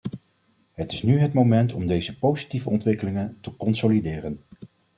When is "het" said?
0.73-0.91, 1.19-1.33